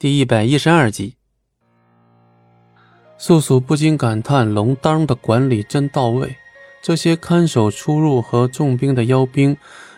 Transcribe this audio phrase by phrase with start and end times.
[0.00, 1.16] 第一百一十二集，
[3.18, 6.36] 素素不禁感叹：龙当的管理真到位。
[6.80, 9.56] 这些看守出入和重兵的妖兵，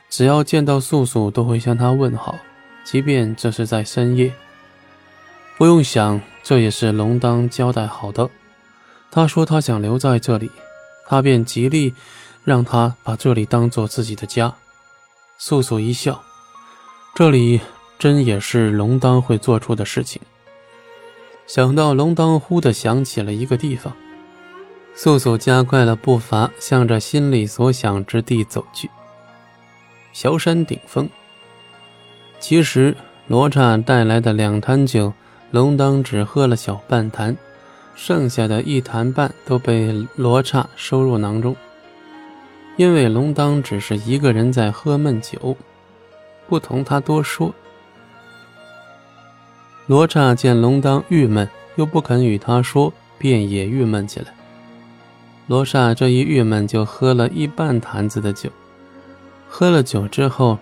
[0.08, 2.34] 只要见到素素，都会向他问好，
[2.82, 4.32] 即便这是在深夜。
[5.58, 8.30] 不用想，这也是龙当交代好的。
[9.10, 10.50] 他说他想留在这里，
[11.06, 11.92] 他便极力
[12.42, 14.54] 让他把这里当做自己的家。
[15.36, 16.24] 素素一笑，
[17.14, 17.60] 这里。
[18.00, 20.22] 真也是龙当会做出的事情。
[21.46, 23.94] 想到龙当，忽的想起了一个地方，
[24.94, 28.88] 素素加快了步伐，向着心里所想之地走去。
[30.14, 31.06] 小山顶峰。
[32.38, 32.96] 其实
[33.26, 35.12] 罗刹带来的两坛酒，
[35.50, 37.36] 龙当只喝了小半坛，
[37.94, 41.54] 剩下的一坛半都被罗刹收入囊中。
[42.78, 45.54] 因为龙当只是一个人在喝闷酒，
[46.48, 47.54] 不同他多说。
[49.90, 54.26] 罗刹见龙当郁闷，又不肯与他说，便也郁闷起来。
[55.48, 58.48] 罗刹这一郁闷，就喝了一半坛子的酒。
[59.48, 60.56] 喝了酒之后，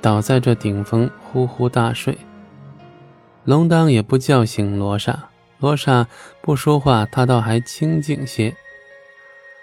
[0.00, 2.18] 倒在这顶峰呼呼大睡。
[3.44, 5.28] 龙当也不叫醒罗刹，
[5.60, 6.08] 罗刹
[6.40, 8.52] 不说话，他倒还清静些。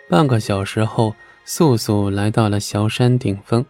[0.10, 3.66] 半个小时后，素素来到了小山顶峰，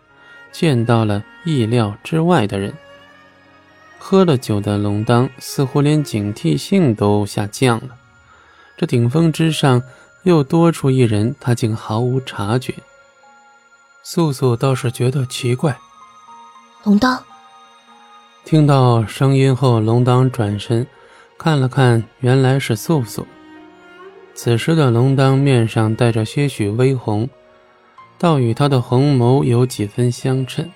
[0.52, 2.72] 见到了意料之外的人。
[4.00, 7.90] 喝了酒的龙当似乎连警惕性都下降了。
[8.78, 9.84] 这顶峰之上
[10.24, 12.74] 又多出一人，他竟毫无察觉。
[14.02, 15.78] 素素倒是觉得奇怪。
[16.86, 17.22] 龙当
[18.46, 20.88] 听到声音后，龙当转身
[21.38, 23.28] 看了看，原来是素素。
[24.34, 27.30] 此时的龙当面上带着些许微红，
[28.18, 30.72] 倒与他的红眸有几分相称。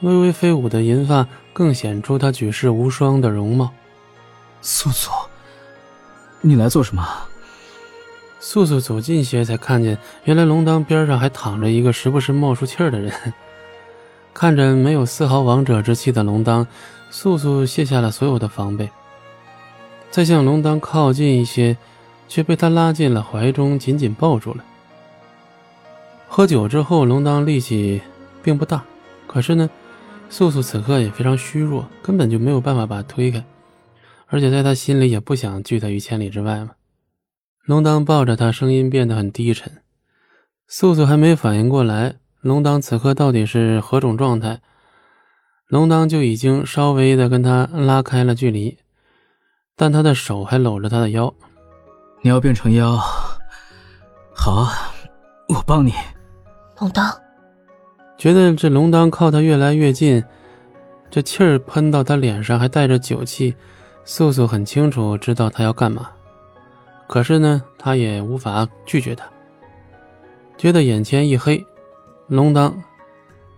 [0.00, 3.70] 微微飞舞的银发更显出他举世无双的容貌。
[4.62, 5.10] 素素，
[6.40, 7.06] 你来做什么？
[8.38, 13.12] 素素走近些，才看见原来龙当边上还躺着一个时不时冒出气儿的人。
[14.32, 16.66] 看着没有丝毫王者之气的龙当，
[17.10, 18.88] 素素卸下了所有的防备。
[20.10, 21.76] 再向龙当靠近一些，
[22.26, 24.64] 却被他拉进了怀中，紧紧抱住了。
[26.28, 28.00] 喝酒之后，龙当力气
[28.42, 28.82] 并不大，
[29.26, 29.68] 可是呢。
[30.30, 33.44] 素素此刻也非常虚弱，根本就没有办法把他推开，
[34.28, 36.70] 而且在他心里也不想拒他于千里之外嘛。
[37.64, 39.82] 龙当抱着他，声音变得很低沉。
[40.68, 44.60] 素素还没反应过来，龙当此刻到底是何种状态，
[45.66, 48.78] 龙当就已经稍微的跟他拉开了距离，
[49.76, 51.34] 但他的手还搂着他的腰。
[52.22, 52.96] 你要变成妖？
[54.32, 54.92] 好啊，
[55.48, 55.92] 我帮你。
[56.78, 57.29] 龙当。
[58.20, 60.22] 觉得这龙当靠他越来越近，
[61.10, 63.56] 这气儿喷到他脸上还带着酒气，
[64.04, 66.10] 素素很清楚知道他要干嘛，
[67.06, 69.24] 可是呢，他也无法拒绝他。
[70.58, 71.64] 觉得眼前一黑，
[72.26, 72.78] 龙当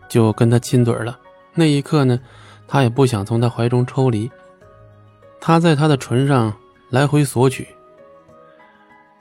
[0.09, 1.19] 就跟他亲嘴了。
[1.55, 2.21] 那一刻呢，
[2.69, 4.31] 他也不想从他怀中抽离，
[5.41, 6.55] 他在他的唇上
[6.89, 7.67] 来回索取。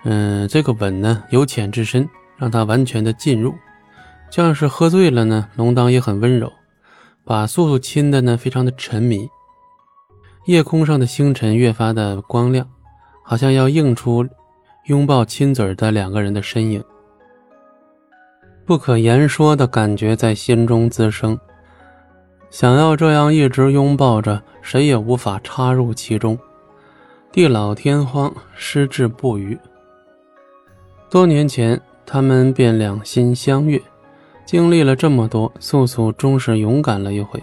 [0.04, 3.56] 嗯，这个吻呢由浅至深，让他完全的进入。
[4.32, 6.52] 像是喝醉了呢，龙当也很温柔，
[7.26, 9.30] 把素素亲的呢非常的沉迷。
[10.46, 12.66] 夜空上的星辰越发的光亮，
[13.26, 14.26] 好像要映出
[14.86, 16.82] 拥抱亲嘴的两个人的身影。
[18.66, 21.38] 不可言说的感觉在心中滋生，
[22.50, 26.40] 想要这样一直拥抱着，谁也无法插入其中。
[27.34, 29.60] 地老天荒，失志不渝。
[31.10, 33.82] 多年前，他们便两心相悦。
[34.52, 37.42] 经历了这么多，素素终是勇敢了一回，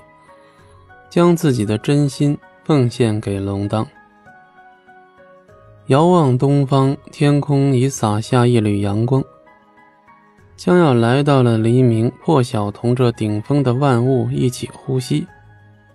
[1.09, 3.89] 将自己的真心奉献给龙当。
[5.87, 9.25] 遥望东方，天空已洒下一缕阳光，
[10.55, 12.13] 将要来到了黎明。
[12.23, 15.27] 破晓同这顶峰的万物一起呼吸，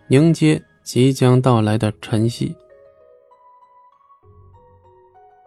[0.07, 2.55] 迎接即将到来的晨曦。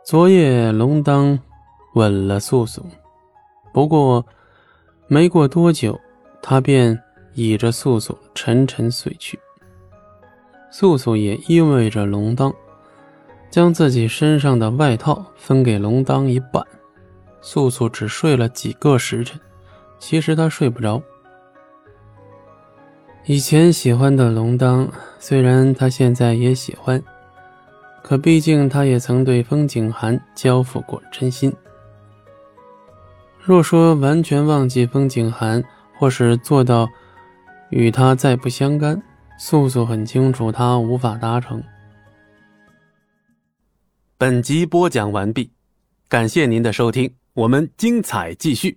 [0.05, 1.37] 昨夜龙当
[1.94, 2.87] 吻了素素，
[3.73, 4.25] 不过。
[5.08, 5.99] 没过多久，
[6.43, 7.00] 他便
[7.35, 9.38] 倚着素素沉沉睡去。
[10.70, 12.53] 素素也依偎着龙当，
[13.50, 16.62] 将自己身上的外套分给龙当一半。
[17.41, 19.38] 素素只睡了几个时辰，
[19.99, 21.00] 其实她睡不着。
[23.26, 24.88] 以前喜欢的龙当，
[25.19, 27.02] 虽然他现在也喜欢，
[28.02, 31.52] 可毕竟他也曾对风景寒交付过真心。
[33.46, 35.62] 若说完全忘记风景涵
[35.94, 36.88] 或是做到
[37.70, 39.00] 与他再不相干
[39.38, 41.62] 素素很清楚他无法达成。
[44.19, 45.48] 本集播讲完毕
[46.08, 48.76] 感谢您的收听我们精彩继续。